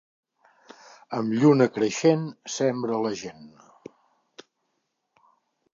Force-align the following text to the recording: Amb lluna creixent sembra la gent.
Amb 1.17 1.35
lluna 1.43 1.67
creixent 1.75 2.25
sembra 2.55 2.99
la 3.05 3.13
gent. 3.23 3.47